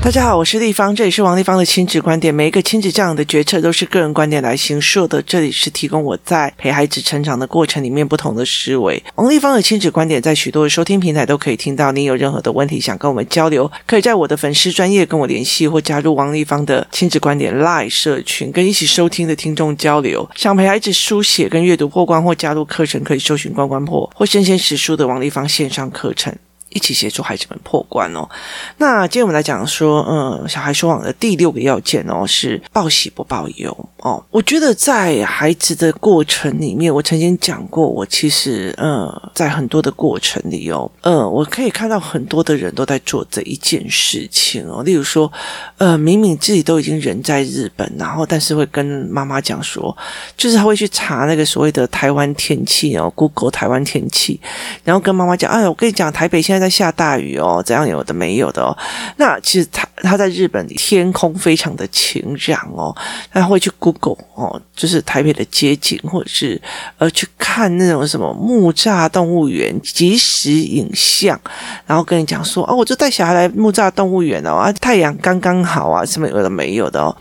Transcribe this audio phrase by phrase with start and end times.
[0.00, 2.32] 大家好，我是丽芳，这里是王立芳的亲子观点。
[2.34, 5.20] 每一个亲子这样的决策都是个人观点来形塑的。
[5.20, 9.02] 这里是提供我在陪孩子成长的过程里面不同的思维。
[9.16, 11.92] 王立芳的亲子观点在许多的收听平台都可以听到。
[11.92, 20.26] 你有任何的问题想跟我们交流，可以在我的粉丝专业跟我联系，或加入王立芳的亲子观点 Live 社群，跟一起收听的听众交流。
[20.34, 26.34] 想陪孩子书写跟阅读破关，或加入课程，可以搜寻关关破或生鲜时书的王立芳线上课程。
[26.78, 28.28] 一起协助孩子们破关哦。
[28.76, 34.22] 那今天我们来讲说，嗯，小孩说谎的第六个要件哦，是报喜不报忧哦。
[34.30, 44.82] 我觉得在孩子的过程里面，我曾经讲过，我其实，嗯，在很多的过程里哦，嗯，我可以看到很多的人都在做这一件事情哦。
[44.82, 45.32] 例如说，
[45.78, 49.96] 呃，明明自己都已经人在日本，然后但是会跟妈妈讲说，
[50.36, 54.38] 就是他会去查那个所谓的台湾天气哦，Google 台湾天气，
[54.84, 56.58] 然后跟妈妈讲，哎，我跟你讲，台北现在。
[56.58, 58.76] 在下大雨哦，怎样有的没有的哦。
[59.16, 62.92] 那其实他他在日本天空非常的晴朗哦，
[63.32, 63.88] 他会去 Google
[64.34, 66.60] 哦，就是台北的街景，或者是
[66.98, 71.40] 呃去看那种什么木栅动物园即时影像，
[71.86, 77.16] 然后跟你讲说哦，我就带小孩来木栅动物园哦，啊太阳刚刚好啊，什么有的没有的哦。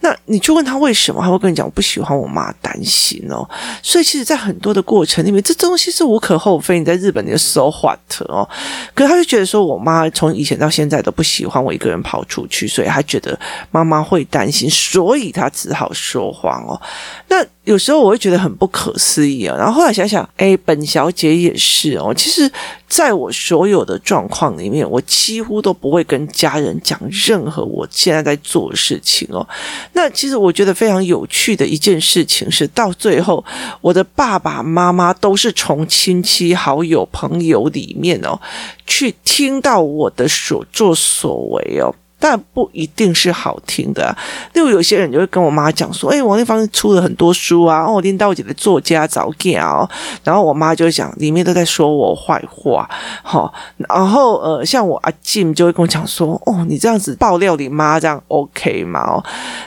[0.00, 3.48] 那你就问他为什么，他会跟你讲我不喜欢我妈担心哦。
[3.82, 6.78] 所以其实，在很多的过程里面，这东西是无可厚非。
[6.78, 8.48] 你在日本你就 so hot 哦。
[8.94, 13.38] 可是他就觉得说，我妈从以前到现在都不喜欢我一个人跑出去，所以他觉得
[13.70, 16.80] 妈妈会担心，所以他只好说说谎哦。
[17.28, 19.54] 那有时候我会觉得很不可思议啊。
[19.58, 22.14] 然后后来想想，哎，本小姐也是哦。
[22.14, 22.50] 其实，
[22.88, 29.46] 在我所有的状况里面，我几乎都不会跟家人讲任何我现在在做的事情哦。
[29.92, 33.44] 那其实我觉得非常有趣的一件事情是，到最后，
[33.82, 38.40] 我的爸爸妈妈都是从亲戚、好友、朋友里面哦。
[38.86, 41.94] 去听到我的所作所为哦。
[42.18, 44.16] 但不一定是好听的，
[44.52, 49.88] 例如有些人就会跟我妈讲说：“哎，王丽芳出了很多书啊，哦，领导姐的作家早见哦。”
[50.24, 52.90] 然后我妈就会讲，里面都在说我坏话，
[53.22, 59.24] 好，然后呃，像我阿静就会跟我讲说：“哦，你这样子爆料你妈这样 OK 吗？”哦，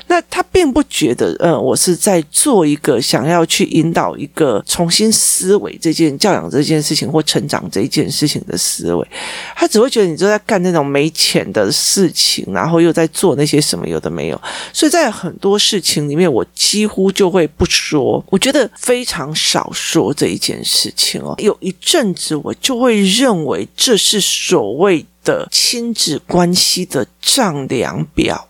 [0.07, 9.07] 那他并不觉得，嗯，我是在做一个想要去引导一个重新思维这件教养这件事情或成长这一件事情的思维，
[9.55, 12.40] 他只会觉得你就在干那种没钱的事情。
[12.51, 14.41] 然后又在做那些什么有的没有，
[14.73, 18.23] 所以在很多事情里面，我几乎就会不说。
[18.29, 21.35] 我觉得非常少说这一件事情哦。
[21.39, 28.47] 有一阵子，我就会认为这是所谓的亲子关系的丈量表。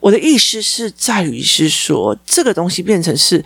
[0.00, 3.44] 我的意思是在于是说，这个东西变成是。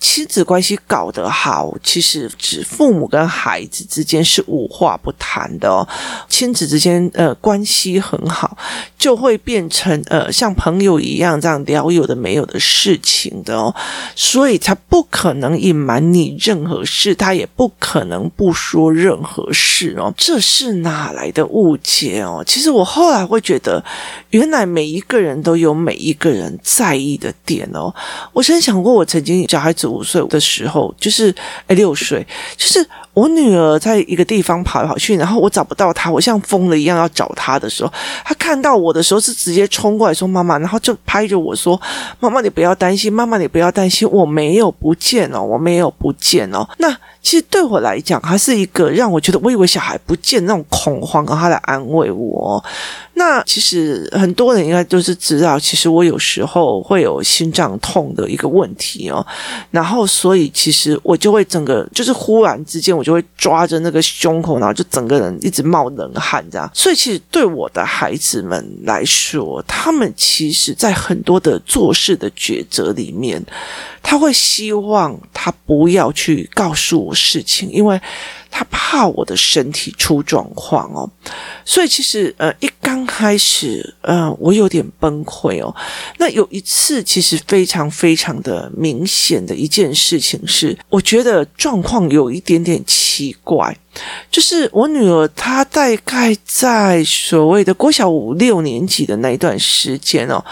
[0.00, 5.84] 亲子关系搞得好，其实指父母跟孩子之间是无话不谈的哦。
[6.28, 8.56] 亲子之间呃关系很好，
[8.96, 13.74] 就会变成呃像朋友一样这样聊有的没有的事情的哦。
[14.14, 20.14] 所以他不可能隐瞒你任何事，他也不可能不说任何事哦。
[20.16, 22.44] 这是哪来的误解哦？
[22.46, 23.84] 其实我后来会觉得，
[24.30, 27.92] 原来每一个人都有每一个人在意的点哦。
[28.32, 29.88] 我曾想过，我曾经小孩子。
[29.88, 31.34] 五岁的时候，就是
[31.66, 32.26] 哎六岁，
[32.58, 37.90] 就是我女儿在一个地方跑来跑去，然后我找不到她，我像疯了一样要找她的时候，
[38.22, 41.80] 她看到我的时候是直接冲过来说妈妈，然后就拍着我说
[42.20, 46.68] 妈妈你不要担心，妈妈你不要担心，我没有不见哦，我没有不见哦。
[46.76, 52.62] 那其实对我来讲，还是一个让我觉得我以为小孩不见那种恐慌，然后他来安慰我。
[53.14, 59.26] 那其实很多人应该都是知道，其实我有时候会有心脏痛的一个问题哦。
[59.72, 66.70] 然后，所以其实我就会整个就是忽然之间，我就会抓着那个胸口，然后就整个人一直冒冷汗这样。
[66.72, 73.44] 所以，其实对我的孩子们来说，他们其实在很多的做事的抉择里面，
[74.00, 78.00] 他会希望他不要去告诉事情，因为。
[78.50, 81.08] 他怕我的身体出状况哦，
[81.66, 85.72] 所以其实呃一刚开始呃我有点崩溃哦。
[86.16, 93.76] 那有一次其实非常非常的明显的一件事情是，我觉得状况有一点点奇怪。
[94.30, 100.44] 就是我女儿，她大概在所谓的国小五六年级的那一段时间哦，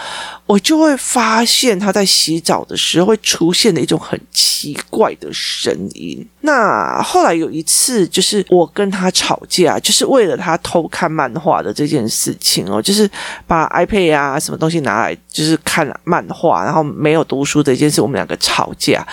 [0.45, 6.25] 我就会发现她在洗澡的时候会出现的一种很奇怪的声音。
[6.41, 13.09] 那后来有一次，就是我跟她吵架，就是为了她偷看漫画的这件事情哦，就是
[13.45, 19.05] 把 iPad 啊什么东西拿来，就是看漫画，然后没有读书的一件事，我们两个吵架。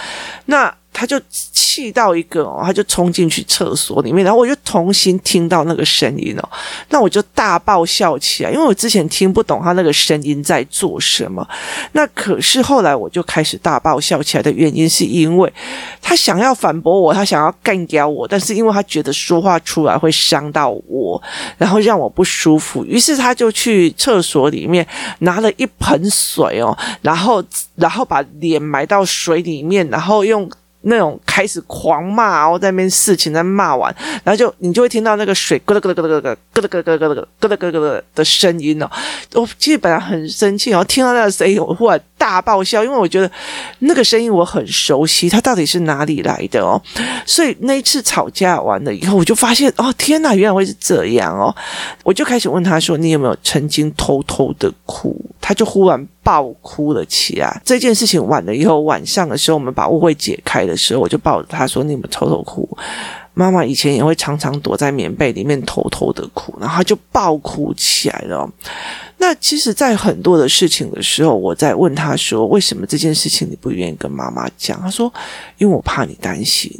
[0.46, 6.48] 那他就气到一个哦，他就冲进去厕所里面，然后我就重新听到那个声音哦，
[6.88, 11.46] 那我就大爆笑起来，因为我之前听不懂他那个声音在做什么。
[11.92, 15.52] 那可是后来我就开始大爆笑起来的原因，是因为
[16.00, 21.20] 他想要反驳我，他想要干掉我，但是因为他觉得说话出来会伤到我，
[21.58, 24.86] 然后让我不舒服，于是他就去厕所里面
[25.18, 27.42] 拿了一盆水哦，然后
[27.74, 30.48] 然后把脸埋到水里面，然后用。
[30.84, 38.90] 那种开始狂骂，然后在那边事情在骂完，然后就你就会听到那个水咯咯咯咯咯咯咯咯咯咯咯咯咯咯咯咯的声音哦。
[39.34, 43.30] 我其实本来很生气，然后听到那个声音，我忽然大爆笑，因为我觉得
[43.80, 46.80] 那个声音我很熟悉，他到底是哪里来的哦？
[47.26, 51.54] 所以那一次吵架完了以后，我就发现哦，天哪，原来会是这样哦！
[52.02, 57.60] 我就开始问他说：“你有没有曾经偷偷的哭？”他就忽然爆哭了起来。
[57.62, 62.66] 这件事情完了以后，晚上的时候我们把误会解开的时候，我就抱着他说：“你有没有偷偷哭？”
[63.36, 68.48] 妈妈以前也会常常躲在棉被里面偷偷的哭，然后他就爆哭起来了。
[69.26, 75.10] 那其实，在很多的事情的时候，我在问他说：“为什么这件事情你不愿意跟妈妈讲？”他说
[75.56, 76.70] ：“因为我怕你担心，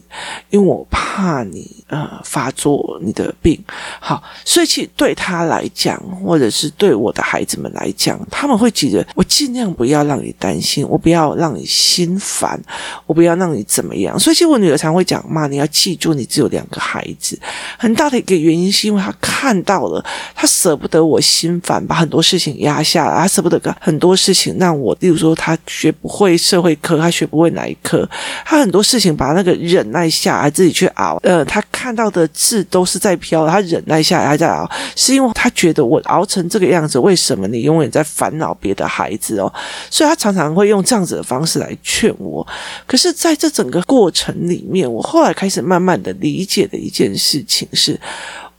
[0.51, 3.59] 因为我怕你呃发作你的病。”
[3.99, 12.63] 好，所以其实对他来讲，或者是对我的孩子们来讲，他们会觉得我尽量不要让你担心，我不要让你心烦，
[13.07, 14.19] 我不要让你怎么样。
[14.19, 17.41] 所以，其实我女儿常会讲：“妈，你要记住，你只有两个孩子。”
[17.81, 20.05] 很大的一个原因是因为她看到了，
[20.35, 22.34] 她舍不得我心烦，把很多事。
[22.35, 28.09] 事情压下来，他舍不得干很多事情让我，例如说他学不会社会科，他学不会哪一科，
[28.45, 31.17] 他很多事情把那个忍耐下来，自己去熬。
[31.23, 39.53] 呃，他看到的字都是在飘，他忍耐下来，他在熬，是因为他觉得我熬成这个样子，为什么你永远在烦恼别的孩子哦？
[39.89, 42.45] 所以他常常会用这样子的方式来劝我。
[42.87, 48.01] 可是，在这整个过程里面，我后来开始慢慢的理解的一件事情是。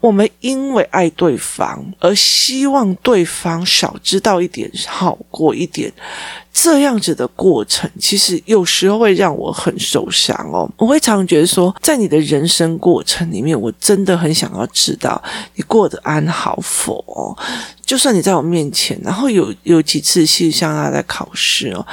[0.06, 5.92] 我们因为爱对方而希望对方少知道一点，好过一点，
[6.54, 10.70] 这样子的过程，其实有时候会让我很受伤哦。
[10.78, 15.20] 我会常觉得说，在你的人生过程里面，我真的很想要知道
[15.56, 17.36] 你过得安好否。
[17.84, 21.84] 就算你在我面前，然后有有几次，其实像他在考试哦。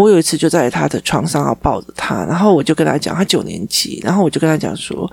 [0.00, 5.10] 我有一次就在他的床上要抱着他，然后我就跟他讲，他九年级，然后我就跟他讲说，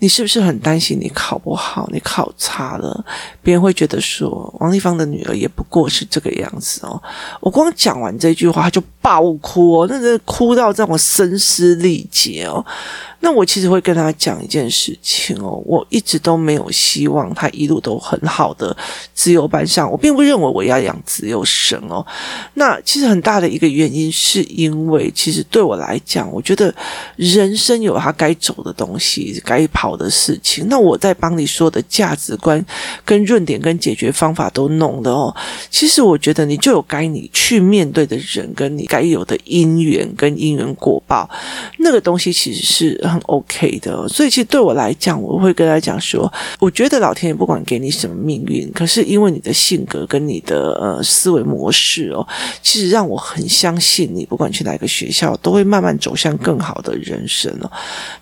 [0.00, 3.04] 你是不是很担心你考不好，你考差了，
[3.42, 7.00] 别人会觉得说王立芳的女儿也不过是这个样子哦。
[7.40, 12.64] 我光讲完这句话，他就爆哭哦，那真的哭到让我声嘶力竭哦。
[13.24, 18.76] 那我其实会跟他讲一件事情哦，我一直都没有希望他一路都很好的
[19.14, 22.04] 自由班上，我并不认为我要养自由生哦。
[22.52, 26.72] 那其实很大的一个原因是因为，其实对我来讲，我觉得
[27.16, 30.68] 人生有他该走的东西，该跑的事情。
[30.68, 32.62] 那我在帮你说的价值观、
[33.06, 35.34] 跟论点、跟解决方法都弄的哦。
[35.70, 41.26] 其实我觉得你就有该你去面对的人，跟你该有的因缘跟因缘果报，
[41.78, 43.12] 那个东西其实是。
[43.14, 52.26] 很 OK 的，所以其实对我来讲，我会跟他讲说，我觉得老天爷不管给你什么命运，可是因为你的性格跟你的呃思维模式哦，
[52.60, 57.70] 其实让我很相信你，不管去哪个学校，都会慢慢走向更好的人生哦。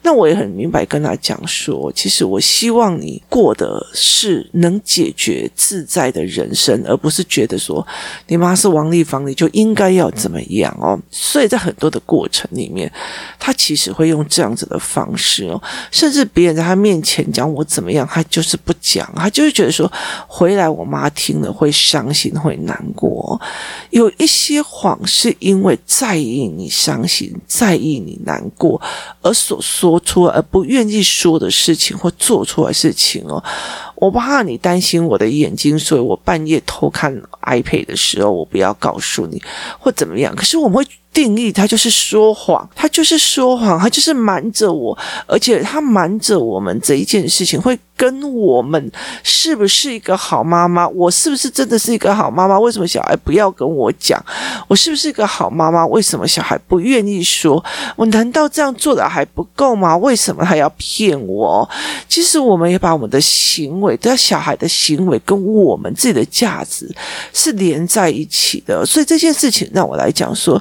[0.02, 7.86] 那我也很明白跟他讲说，其实我希望你过的是能解决自在的人生，而不是觉得说
[8.26, 11.00] 你妈是王丽芳，你就应该要怎么样哦。
[11.10, 12.92] 所以在很多的过程里面，
[13.38, 14.78] 他其实会用这样子的。
[14.82, 19.90] 方式哦，甚至别人在他面前讲我怎么样，他就是不讲，他就是觉得说
[20.26, 23.40] 回来我妈听了会伤心会难过。
[23.90, 28.80] 有一些谎是因为在意你伤心，在意你难过
[29.22, 33.42] 而所说出而不愿意说的事情或做出来事情哦。
[33.94, 39.40] 我怕你担心我的眼睛，所以我半夜偷看 iPad 的时候，我不要告诉你
[39.78, 40.34] 或怎么样。
[40.34, 40.86] 可是我们会。
[41.12, 47.78] 定义他就是说谎，他就是说谎，他就是瞒着我，而且他瞒着我们这一件事情会。
[47.94, 48.90] 跟我们
[49.22, 50.88] 是不是一个好妈妈？
[50.88, 52.58] 我是不是真的是一个好妈妈？
[52.58, 54.20] 为什么小孩不要跟我讲？
[54.66, 55.86] 我是不是一个好妈妈？
[55.86, 57.64] 为什么小孩不愿意说？
[57.94, 59.96] 我难道这样做的还不够吗？
[59.96, 61.68] 为什么他要骗我？
[62.08, 66.92] 其实我们也把我们的行为，对小孩的行为跟我们自己的价值
[67.32, 68.84] 是连在一起的。
[68.84, 70.60] 所以这件事情让我来讲说，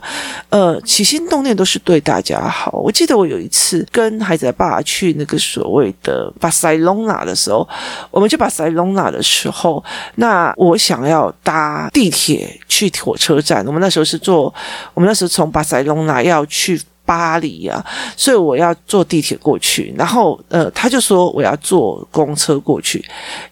[0.50, 2.72] 呃，起心动念都是对大家好。
[2.74, 7.36] 我记得我有一次跟孩子的爸爸去那个所谓的巴塞隆纳的。
[7.42, 7.68] 时候，
[8.12, 9.84] 我们去巴塞隆纳的时候，
[10.16, 13.66] 那我想要搭地铁去火车站。
[13.66, 14.54] 我们那时候是坐，
[14.94, 17.84] 我们那时候从巴塞隆纳要去巴黎啊，
[18.16, 19.92] 所以我要坐地铁过去。
[19.98, 23.04] 然后呃，他就说我要坐公车过去，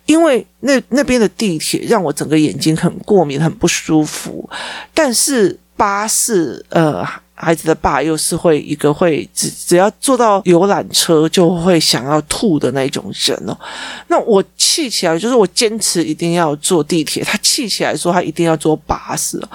[0.06, 4.48] 因为那那边的地铁让我整个眼睛很过敏，很不舒服。
[4.94, 7.08] 但是八四呃。
[7.42, 13.58] 孩子的爸又是会一个会只只要坐到游览车就会想要吐的那种人哦。
[14.08, 19.48] 那我气起来就是我坚持一定要坐地铁，他气起来说他一定要坐巴士哦。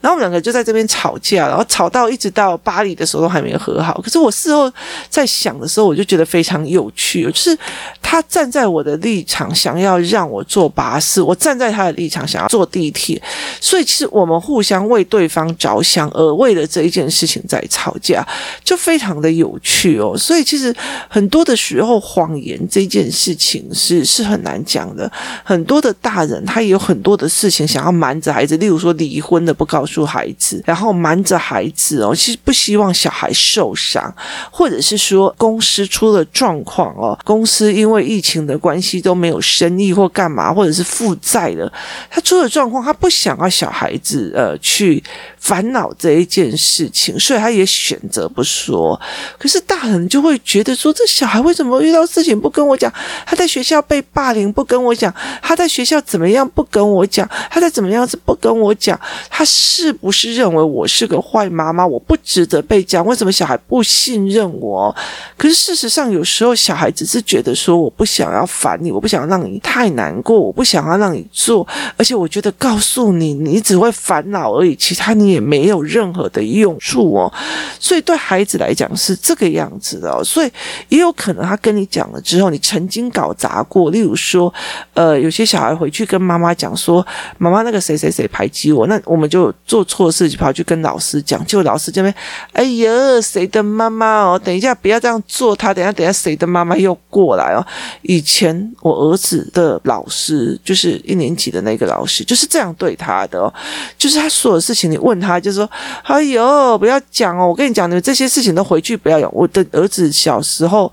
[0.00, 4.00] 然后我们两个就在这边吵架，然后吵到一直到巴黎的时候都还没有和好。
[4.00, 4.72] 可是我事后
[5.10, 7.58] 在想的时候，我就觉得非常有趣，就是
[8.00, 13.20] 他站在我的立场想要让我坐巴士，我站在他的立场想要坐地铁，
[13.60, 17.31] 所以其实我们互相为对方着想，而为了这一件事情。
[17.46, 18.26] 在吵架，
[18.64, 20.16] 就非常的有趣哦。
[20.18, 20.74] 所以其实
[21.08, 25.10] 很多的时候，谎言这件事情是是很难讲的。
[25.44, 34.14] 很多的大人他也有很多的事情想要瞒着孩子，例如说离婚的不告诉孩子，然后瞒着孩子哦，其实不希望小孩受伤，
[34.50, 41.72] 或者是说公司出了状况哦，公司因为疫情的关系都没有生意或干嘛，或者是负债了，
[42.10, 45.02] 他出了状况，他不想要小孩子呃去
[45.38, 47.18] 烦恼这一件事情。
[47.22, 49.00] 所以他也选择不说，
[49.38, 52.92] 可是大人就会觉得说，这小孩为什么遇到事情不跟我讲？
[53.24, 55.14] 他在学校被霸凌不跟我讲？
[55.40, 57.28] 他在学校怎么样不跟我讲？
[57.48, 58.98] 他在怎么样子不跟我讲？
[59.30, 61.86] 他是不是认为我是个坏妈妈？
[61.86, 63.06] 我不值得被讲？
[63.06, 64.92] 为什么小孩不信任我？
[65.36, 71.64] 可是事实上，有时候小孩只是觉得说，我不想要烦你，我不想让你太难过，我不想要让你做，
[71.96, 77.32] 而且我觉得告诉你，你只会烦恼而已，其他你也没有任何的用处哦。
[77.78, 80.50] 所以对孩子来讲是这个样子的哦，所以
[80.88, 83.90] 也有可能他跟你讲了之后，你曾经搞砸过。
[83.90, 84.52] 例如说，
[84.94, 87.04] 呃，有些小孩回去跟妈妈讲说，
[87.36, 92.14] 妈妈那个谁谁谁排挤我，那我们就做错事就跑去跟老师讲，就老师这边，
[92.52, 92.90] 哎呀，
[93.20, 97.66] 谁的妈妈哦，等一下不要这样做，他等下等下谁的妈妈又过来哦。
[98.02, 103.52] 以前我儿子的老师就是一年级的那个老师，就是这样对他的哦，
[103.98, 105.68] 就是他所有事情你问他，就说，
[106.04, 107.01] 哎呦，不要。
[107.10, 109.28] 讲哦，我跟你讲，你们这些事情都回去不要有。
[109.30, 110.92] 我的儿子小时候。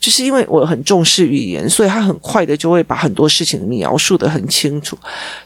[0.00, 4.96] 就是因为我很重视语言，所以他很快的就会把很多事情描述得很清楚。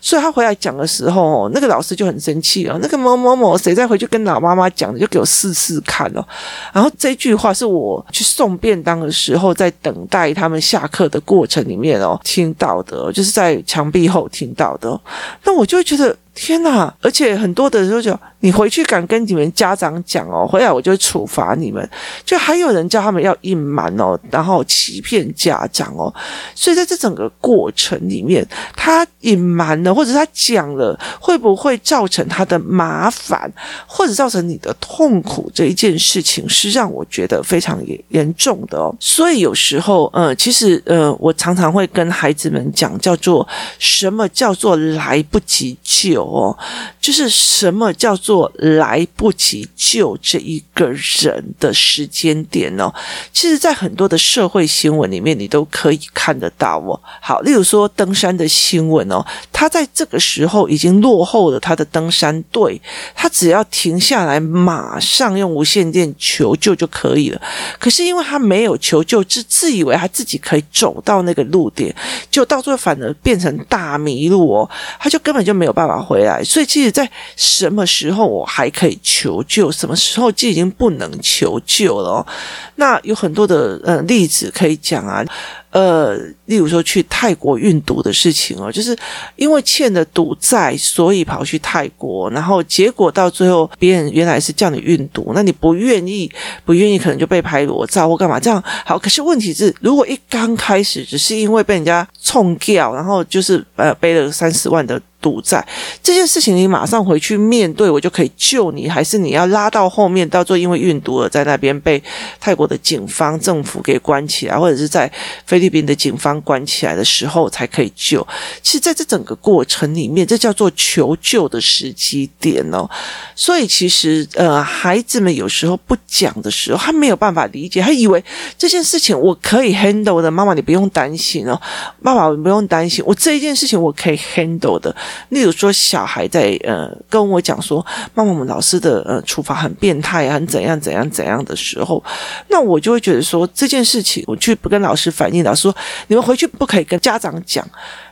[0.00, 6.24] 所以他回来讲的时候，那个老师就很生气哦，那个某某某谁再回去跟老妈妈讲的，就给我试试看哦。
[6.72, 14.98] 然后这句话是我去送便当的时候，在等待他们下课的过程里面哦听到的，就是在墙壁后听到的。
[15.42, 16.92] 那我就觉得天哪！
[17.00, 21.88] 而且很多的时候就讲，你回去敢跟你们家长讲哦，回来我就处罚你们。
[22.24, 26.12] 就还有人叫他们要隐瞒哦，然然后欺骗家长哦，
[26.54, 28.46] 所以在这整个过程里面，
[28.76, 33.50] 他隐瞒了，或者他讲了，会不会造成他的麻烦，
[33.86, 35.50] 或者造成你的痛苦？
[35.54, 38.94] 这一件事情是让我觉得非常严严重的哦。
[39.00, 43.48] 所以有时候，呃，其实，呃，我常常会跟孩子们讲，叫做
[43.78, 46.54] 什么叫做来不及救哦，
[47.00, 52.92] 就是什么叫做来不及救这一个人的时间点哦。
[53.32, 54.18] 其实，在很多的。
[54.34, 57.00] 社会新闻里面，你都可以看得到哦。
[57.20, 62.82] 好，例如说登山的新闻哦，他在这个时候已经落后了他的登山队，
[63.14, 67.40] 他只要停下来，马上用无线电求救就可以了。
[67.78, 71.94] 可是因为他没有求救，自自以为他自己可以走到那个路点，
[72.28, 76.42] 就到最后反而变成大迷路哦，他就根本就没有办法回来。
[76.42, 82.26] 所以，其实，在什么时候我还可以求救，什么时候就已经不能求救了哦。
[82.74, 84.23] 那有很多的呃例。
[84.24, 85.22] 例子可以讲啊，
[85.70, 86.16] 呃，
[86.46, 88.96] 例如说去泰国运毒的事情哦，就是
[89.36, 96.30] 因为欠了赌债，所以跑去泰国，然后结果到最后，别人原来是叫你运毒，那你不愿意，
[96.64, 98.98] 不愿意，可能就被拍裸照或干嘛，这样好。
[98.98, 105.00] 可是问题是，如果一刚开始只是因为被人家冲掉，然后就是呃背了三十万的。
[105.24, 105.66] 赌债
[106.02, 112.02] 这件事情，你马上回去面对，我就可以救你，还是你要拉到后面，到最后因为运毒而在那边被
[112.38, 115.10] 泰国的警方政府给关起来，或者是在
[115.46, 118.26] 菲律宾的警方关起来的时候才可以救？
[118.62, 122.86] 其实，在这整个过程里面，这叫做求救的时机点哦。
[123.34, 128.22] 所以，其实呃，孩子们有时候不讲的时候，他没有办法理解，他以为
[128.58, 130.30] 这件事情我可以 handle 的。
[130.30, 131.58] 妈妈，你不用担心哦，
[132.02, 134.94] 爸爸，你不用担心，我这一件事情我可以 handle 的。
[135.30, 142.02] 例如说，小孩在呃跟我讲说，妈妈，我们老师的呃处罚很变态啊，很怎样怎样怎样的时候，
[142.48, 145.76] 那我就会觉得说这件事情，我去不跟老师反映，老师说
[146.08, 147.66] 你们回去不可以跟家长讲。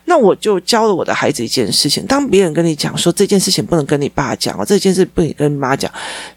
[0.04, 5.90] 那我就教了我的孩子一件事情：当别人跟你讲说这件事情不能跟你爸讲哦，这件事不能跟你妈讲，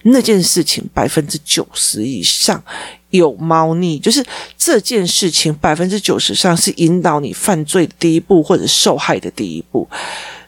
[0.03, 2.63] 那件事情百分之九十以上
[3.10, 4.24] 有猫腻，就是
[4.55, 9.89] 这件事情百分之九十上是引导你犯罪第一步，或者受害的第一步。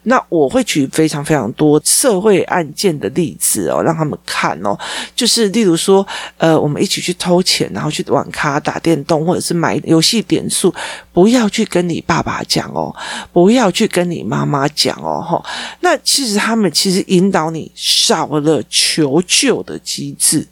[0.10, 4.78] 那我会举非常非常多社会案件的例子哦，让他们看哦，
[5.14, 6.06] 就是例如说，
[6.38, 10.74] 呃，我们一起去偷钱，然后去网咖打电动，或者是买游戏点数，
[11.12, 12.96] 不要去跟你爸爸讲哦，
[13.34, 15.44] 不要去跟你妈妈讲哦，吼。
[15.82, 20.48] 那其实他们其实引导你少了求救的机制，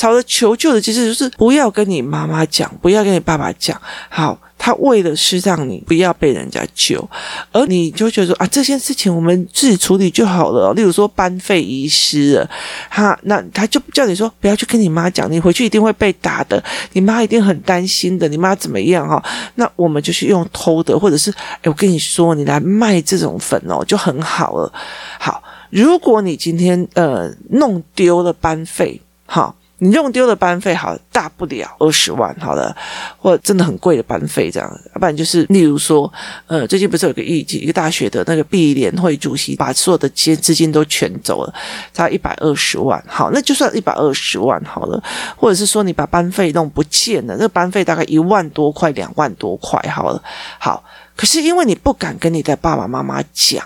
[0.00, 3.78] 少了求救的机制就是不要跟你妈妈讲，不要跟你爸爸讲，
[4.08, 4.38] 好。
[4.62, 7.08] 他为的是让你不要被人家救，
[7.50, 10.70] 而你就觉得说啊，这件事情我们自己处理就好了。
[10.74, 12.50] 例如说班费遗失了，
[12.90, 19.24] 哈，那他就叫你说不要去跟你妈讲，你回去一定会被打的，你妈一定很担心的，你妈怎么样哈？
[19.54, 24.70] 那我们就去用偷的，或者是哎，我跟你说，你来卖这种粉哦，就很好了。
[25.18, 29.56] 好，如果你今天呃弄丢了班费，好。
[29.82, 32.76] 你用丢了班费，好，大不了二十万，好了，
[33.18, 36.12] 或真的很贵的班费，这样，要不然就是，例如说，
[36.46, 41.54] 呃，最近不是有个议题，一个大学的那个毕联会主席把所有的资资金都全走了，
[41.94, 45.02] 差一百二十万，好，那就算一百二十万好了，
[45.34, 50.22] 或者是说你把班费弄不见了，那个班费大概一万多块，两万多块，好了，
[50.58, 50.84] 好。
[51.16, 53.62] 可是因为你不敢跟你的爸爸妈妈讲，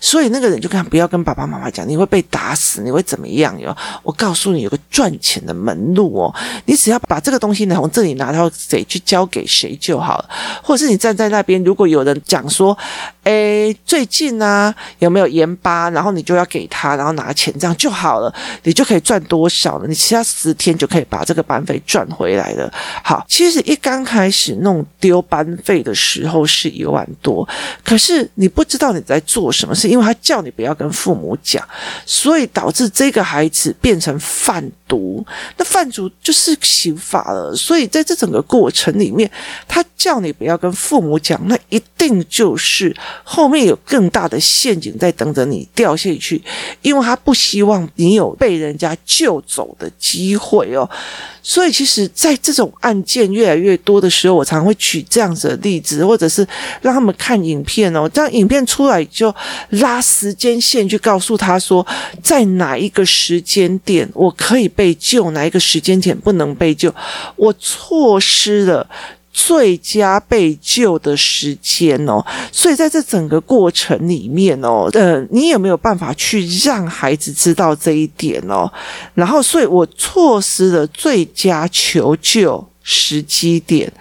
[0.00, 3.74] 所以那个人就跟他不要跟爸爸妈妈讲，你会被打死，你会怎么样哟？
[4.02, 6.34] 我告诉你，有个赚钱的门路哦，
[6.66, 10.30] 你只要把这个东西呢从这里拿到谁去交给谁就好了，
[10.62, 12.76] 或者是你站在那边，如果有人讲说，
[13.28, 18.32] 诶，最近啊有没有盐巴，然后你就要给他，然后拿钱这样就好了，
[18.62, 19.86] 你就可以赚多少了？
[19.86, 22.72] 你其他十天就可以把这个班费赚回来了。
[23.02, 27.06] 好，其实一刚开始弄丢班费的时候是一万。
[27.20, 27.48] 多，
[27.82, 31.66] 可是你不知道你在做什么事，因为他叫你不要跟父母讲，
[32.06, 35.26] 所以导致这个孩子变成贩毒。
[35.56, 39.28] 那贩毒就是刑法了，所以在这整个过程里面，
[39.66, 46.42] 他叫你不要跟父母讲，那一定就是后面有更大的陷阱在等着你掉下去，
[46.82, 50.88] 因为他不希望你有被人家救走的机会哦。
[51.42, 56.46] 所以，其实，在这种案件越来越多的时候，我常会举这样子的例子，或者是
[56.82, 58.06] 让他们看影片哦。
[58.12, 59.34] 这样影片出来就
[59.70, 61.86] 拉时间线，去告诉他说，
[62.22, 66.94] 在哪一个时间点我可以被救，哪一个时间点不能被救，
[67.36, 68.86] 我错失了。
[69.40, 72.20] 最佳被救的时间哦，
[72.50, 78.68] 所以在这整个过程里面哦，呃，你有没有办法去让孩子知道这一点哦？
[79.14, 83.92] 然后，所以我错失了最佳求救时机点，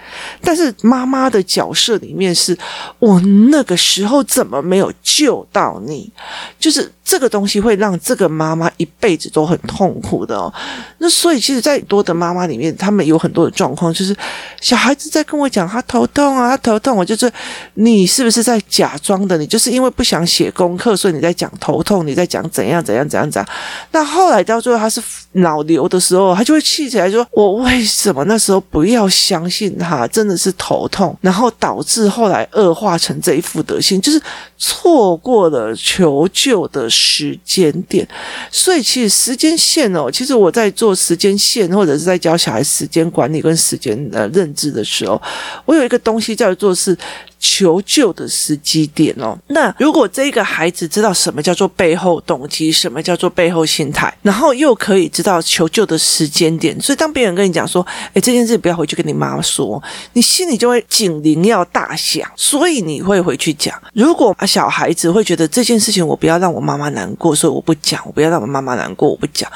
[0.41, 2.57] 但是妈妈的角色里面是
[2.99, 6.09] 我那个时候怎么没有救到你？
[6.57, 10.53] 就是这个东西会让这个妈妈一辈子都很痛苦的哦。
[10.99, 14.15] 那所以，其实，在多的妈妈里面，他们有很多的状况，就是
[14.61, 17.29] 小孩子在跟我讲他头痛啊，他头痛，我就是
[17.73, 19.37] 你是不是在假装的？
[19.37, 23.49] 你就是因为不想写功课，所以你在讲头痛，你在讲怎样怎样怎样怎样。
[23.91, 25.01] 那后来到最后他是
[25.33, 34.21] 脑瘤的时候，他就会气起来说：“我为什么那时候？”不要相信他，真的是头痛，然后导致后来恶化成这一副德性，就是
[34.55, 38.07] 错过了求救的时间点。
[38.51, 45.19] 所以其实时间线哦，其实我在做时间线或者是在教小孩时间管理跟时间呃认知的时候，
[45.65, 46.95] 我有一个东西叫做是。
[47.39, 59.81] 求救的时机点哦，那如果这个孩子知道什么叫做背后动机，什么叫做背后心态，然后又可以知道求救的时间点，所以当别人跟你讲说，诶，这件事不要回去跟你妈妈说，
[60.13, 63.79] 你心里就会警铃要大响，所以你会回去讲。
[63.93, 69.51] 如果小孩子会觉得这件事情我不要让我妈妈难过，所以我不讲，我不要让我妈妈难过，我不讲。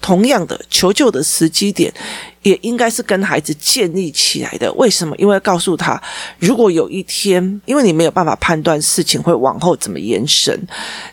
[0.00, 1.90] 同样的，求救的时机点
[2.44, 4.72] 也应该是跟孩子建立起来的。
[4.74, 5.16] 为什么？
[5.16, 6.00] 因为告诉他，
[6.38, 10.56] 如果有一天，因为你没有办法判断事情会往后怎么延伸，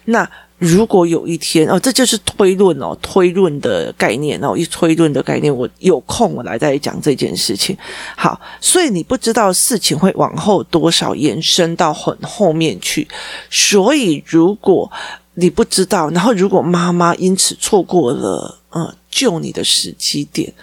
[0.06, 7.76] 那如果有一天，哦，这就是推论哦，推论的概念哦，一推论的概念，我有空我来再讲这件事情。
[8.15, 13.08] 好，所以你不知道事情会往后多少延伸到很后面去，
[13.50, 14.91] 所以如果
[15.36, 18.58] 你不知道，然后如果妈妈因此错过了。
[18.72, 20.54] 呃救你的时机点，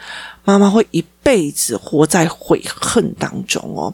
[0.49, 3.93] 妈妈会一辈子活在悔恨当中哦。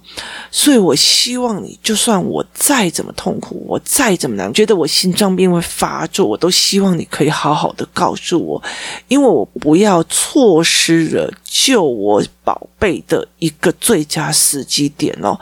[0.53, 8.62] 所以我希望你，就算我再怎么痛苦，我再怎么难，觉得我心脏病会发作，我都希望你可以好好的告诉我，
[9.09, 15.37] 因为我不要错失了救我宝贝的一个最佳时机点哦。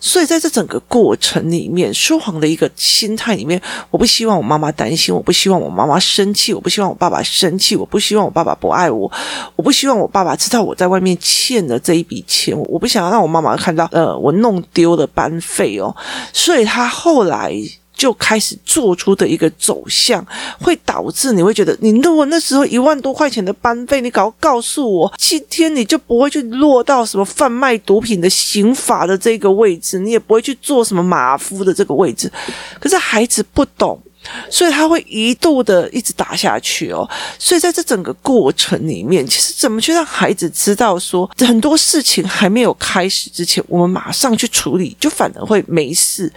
[0.00, 9.10] 所以在这整个过程里面，说谎的一个心态里面，我不希望我妈妈担心，我不希望我妈妈生气，我不希望我爸爸生气，我不希望我爸爸不爱我，
[9.56, 15.94] 我不希望我爸爸知道我在外面欠了这一笔钱，我不想要让我妈妈看到，呃，我弄丢了班费哦，
[16.32, 17.54] 所以他后来。
[17.94, 20.26] 就开始做出的一个走向，
[20.58, 32.32] 会导致你会觉得，你如果那时候一万多块钱的班费，你搞告诉我，今天你就不会去落到什么贩卖毒品的刑法的这个位置，你也不会去做什么马夫的这个位置。
[32.80, 34.00] 可是孩子不懂。
[34.50, 37.08] 所以他会一度的一直打下去哦，
[37.38, 46.32] 所以在这整个过程里面，其实怎么去让孩子知道说，很多事情还没有开始之前，我们马上去处理，就反而会没事。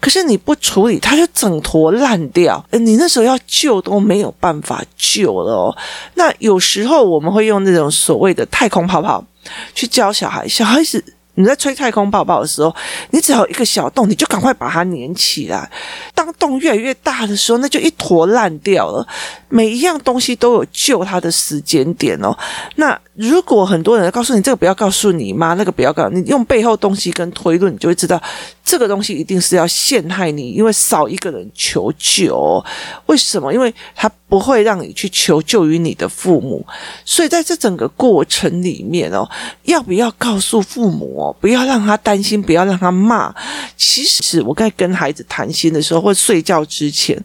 [0.00, 5.76] 可是你不处理，他就整坨烂掉，你那时候要救都没有办法救了哦。
[6.14, 9.24] 那有时候我们会用那种所谓的太空泡泡
[9.74, 11.02] 去教小孩，小孩子。
[11.40, 12.74] 你在吹太空泡泡的时候，
[13.10, 15.70] 你只要一个小洞，你就赶快把它粘起来。
[16.14, 19.06] 当洞越来越大的时候，那就一坨烂掉了。
[19.48, 22.36] 每一样东西都有救它的时间点哦。
[22.76, 28.20] 那如果很多人告诉你这个不要告诉你妈，那个不要告诉你，用背后东西跟推论，你就会知道
[28.64, 32.64] 这个东西一定是要陷害你，因为少一个人求救。
[33.06, 33.52] 为什么？
[33.52, 36.64] 因为他不会让你去求救于你的父母。
[37.04, 39.28] 所以在这整个过程里面哦，
[39.64, 41.36] 要不要告诉父母哦？
[41.40, 43.34] 不要让他担心，不要让他骂。
[43.76, 47.18] 其实我在跟孩子谈心的时候，或睡觉之前，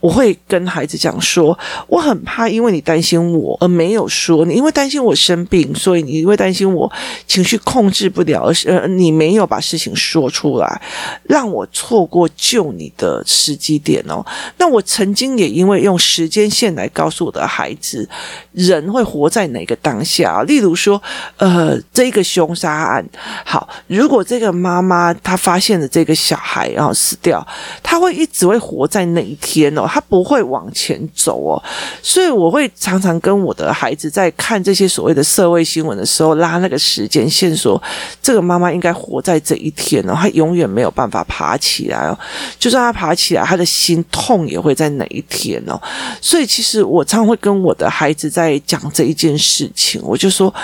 [0.00, 1.58] 我会跟孩子讲说。
[1.88, 6.90] 我很怕，因为你担心我而没有说你，因为担心我生生病，所以你因为担心我
[7.26, 10.80] 情绪控制不了，而是呃你没有把事情说出来，
[11.24, 14.24] 让我错过救你的时机点哦。
[14.58, 18.08] 那我曾经也因为用时间线来告诉我的孩子，
[18.52, 20.42] 人会活在哪个当下？
[20.42, 21.02] 例如说，
[21.38, 23.04] 呃，这个凶杀案，
[23.44, 27.44] 好，如果这个妈妈她发现了这个小孩然后死掉，
[27.82, 31.60] 她会一直会活在那一天哦，她不会往前走哦。
[32.02, 37.82] 所以我会常常跟我的孩子在看这些所谓的社会新闻的时候，拉那个时间线，索
[38.22, 42.18] 这个妈妈应该活在这一天哦，她永远没有办法爬起来哦，
[42.58, 45.80] 就算她爬起来，她的心痛也会在哪一天哦。
[46.20, 50.54] 所以其实我常会跟我的孩子在讲这一件事情，我就说。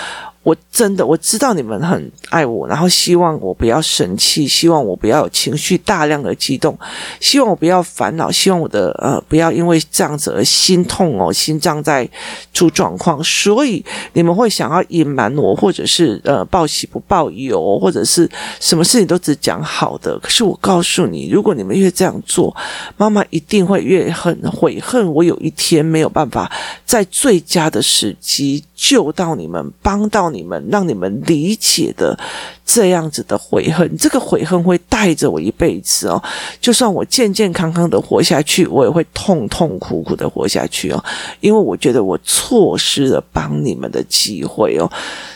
[0.43, 6.77] 我真的我知道你们很爱我，然后希望我不要生气，希望我不要有情绪大量的激动，
[7.19, 12.09] 希望我不要烦恼，希望我的呃不要因为这样子而心痛哦，心脏在
[12.53, 18.27] 出状况，所以你们会想要隐瞒我，或者是呃报喜不报忧，或者是
[18.59, 20.17] 什么事情都只讲好的。
[20.17, 22.55] 可是我告诉你，如果你们越这样做，
[22.97, 25.13] 妈妈一定会越很悔恨。
[25.13, 26.51] 我有一天没有办法
[26.83, 30.31] 在最佳的时机救到你们，帮到。
[30.31, 32.17] 你们让你们理解的
[32.65, 36.23] 这样子的悔恨，这个悔恨会带着我一辈子哦。
[36.61, 41.03] 就算我健健康康的活下去，我也会痛痛苦苦的活下去哦。
[41.41, 44.89] 因为我觉得我错失了帮你们的机会哦。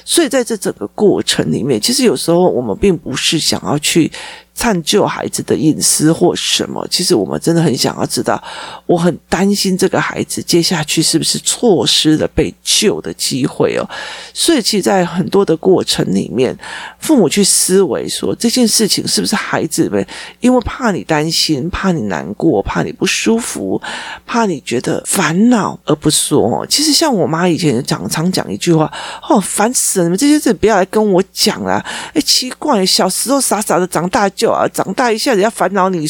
[0.05, 4.09] 所以在这整个过程里面，其实有时候我们并不是想要去。
[4.57, 8.41] 探究孩子的隐私或什么，其实我们真的很想要知道。
[8.85, 13.87] 我很担心这个孩子接下去是不是错失了被救的机会哦。
[14.33, 16.57] 所以，其实，在很多的过程里面，
[16.99, 20.05] 父母去思维说这件事情是不是孩子们
[20.39, 23.79] 因为怕你担心、怕你难过、怕你不舒服、
[24.25, 26.65] 怕你觉得烦恼而不说。
[26.67, 28.91] 其实，像我妈以前常常讲一句话
[29.29, 30.05] ：“哦，烦死了！
[30.05, 31.83] 你们这些事不要来跟我讲了。”
[32.15, 34.44] 哎，奇怪，小时候傻傻的，长大就。
[34.51, 34.67] 啊！
[34.73, 36.07] 长大一下子要烦恼你，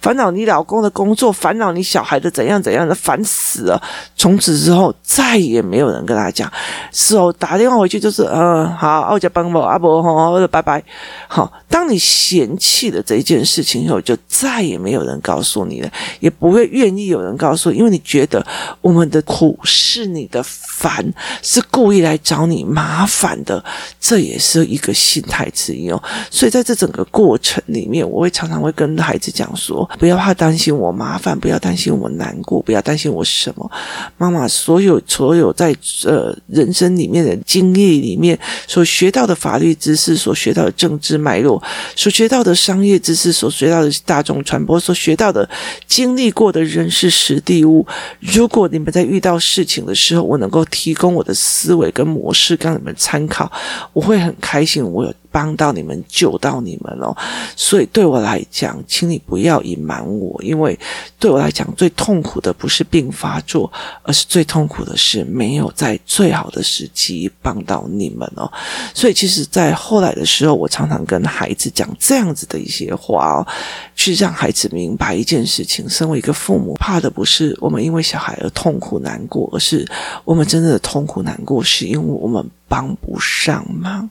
[0.00, 3.82] 烦恼你老公的工作，烦恼你小孩的怎样怎样的，烦死了。
[4.16, 6.50] 从此之后，再也没有人跟他讲。
[6.92, 10.82] 是哦，打电话回去就是，嗯，好，我叫帮我阿伯，好，我说拜拜。
[11.26, 18.44] 好，当你嫌弃了这一件事情以后，就再也没有人告诉你了，也不会愿意有人告诉，因为你觉得
[18.80, 21.04] 我们的苦是你的烦，
[21.42, 23.62] 是故意来找你麻烦的，
[24.00, 26.02] 这也是一个心态之一哦。
[26.30, 27.62] 所以在这整个过程。
[27.68, 33.70] 里面，我会常常会跟孩子讲说：不要怕担心我麻烦，不要担心我难过，不要担心我什么。
[34.16, 41.62] 妈妈所有所有在呃人生里面的经历里面所学到的法律知识，所学到的政治脉络，
[41.94, 45.48] 所学到的商业知识，所学到的大众传播，所学到的
[45.86, 47.86] 经历过的人事实地物。
[48.20, 53.50] 如果你们在遇到事情的时候，我能够提供我的思维跟模式，让你们参考，
[53.92, 54.84] 我会很开心。
[54.84, 55.14] 我有。
[55.30, 57.16] 帮到你们，救到你们了，
[57.54, 60.78] 所以对我来讲，请你不要隐瞒我，因为
[61.18, 63.70] 对我来讲，最痛苦的不是病发作，
[64.02, 68.50] 而是最痛苦的是没有在最好的时机帮到你们哦。
[68.94, 73.46] 所以，其实，在后来的时候，我常常跟孩子讲这样子的一些话哦，
[73.94, 79.86] 去让孩子明白一件事情：身为一个父母，怕的不是我们因为小孩而痛苦难过，而是
[80.24, 82.44] 我们真正的痛苦难过，是因为我们。
[82.68, 84.08] 帮不上忙，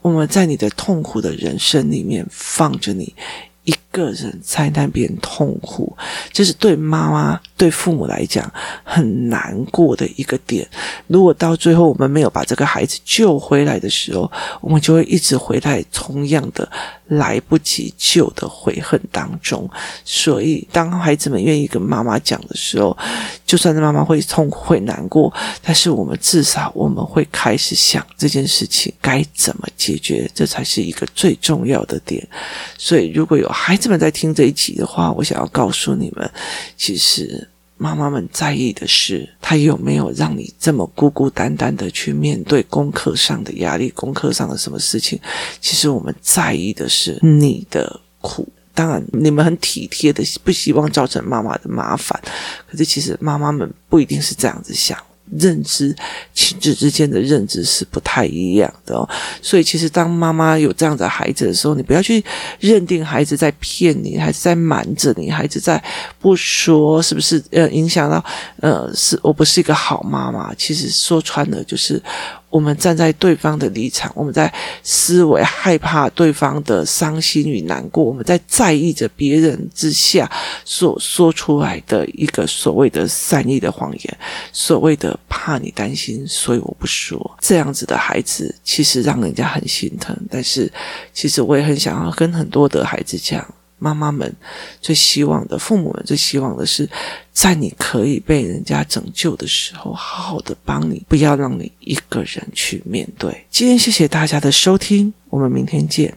[0.00, 3.14] 我们在你的痛苦的人生里面放着你
[3.66, 5.94] 一个人在那边痛苦，
[6.32, 8.50] 这是对妈妈、对父母来讲
[8.82, 10.66] 很难过的一个点。
[11.06, 16.66] 如果到最后我们没有把这个孩子救回来的时候，我们就会一直回来同样的。
[17.08, 19.70] 来不及救的悔恨当中，
[20.04, 22.98] 所以当孩子们愿意跟妈妈讲的时候，
[23.46, 32.26] 就算是妈妈会痛苦、会难过，但是我们至少我们会开始想这件事情该怎么解决，这才是一个最重要的点。
[32.76, 36.30] 所以，如果有孩子们在听这一集的话，我想要告诉你们，
[36.76, 37.48] 其实。
[37.78, 45.20] 妈妈们在意的是，他有没有让你这么孤孤单单的去面对功课上的压力，功课上的什么事情？
[45.60, 48.48] 其实我们在意的是你的苦。
[48.72, 52.18] 当然，你们很体贴的，不希望造成妈妈的麻烦。
[52.66, 54.98] 可是，其实妈妈们不一定是这样子想。
[55.30, 55.94] 认知，
[56.32, 59.08] 亲子之间的认知是不太一样的哦，
[59.42, 62.24] 所以其实当妈妈有这样的孩子的时候，你不要去
[62.60, 65.82] 认定孩子在骗你，孩子在瞒着你，孩子在
[66.26, 67.40] 不说，是不是？
[67.52, 68.24] 呃，影响到，
[68.60, 70.52] 呃，是我不是一个好妈妈。
[70.56, 72.02] 其实说穿了就是。
[72.48, 74.50] 我们站在对方的立场，我们在
[74.82, 80.30] 思维害怕对方的伤心与难过，我们在在意着别人之下
[80.64, 84.18] 所说出来的一个所谓的善意的谎言，
[84.52, 87.36] 所谓的怕你担心，所以我不说。
[87.40, 90.72] 这样子的孩子其实让人家很心疼，但是
[91.12, 93.46] 其实我也很想要跟很多的孩子讲。
[93.78, 94.34] 妈妈们
[94.80, 96.88] 最希望的，父母们最希望的是，
[97.32, 103.46] 在你可以被人家拯救的时候，好好的帮你，不要让你一个人去面对。
[103.50, 106.16] 今天谢谢大家的收听，我们明天见。